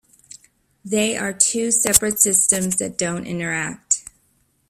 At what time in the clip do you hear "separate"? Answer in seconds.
1.69-2.19